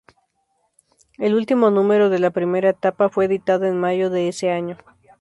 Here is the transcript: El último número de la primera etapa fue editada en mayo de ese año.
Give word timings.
El 1.19 1.35
último 1.35 1.69
número 1.69 2.09
de 2.09 2.17
la 2.17 2.31
primera 2.31 2.71
etapa 2.71 3.09
fue 3.09 3.25
editada 3.25 3.67
en 3.67 3.79
mayo 3.79 4.09
de 4.09 4.29
ese 4.29 4.49
año. 4.49 4.79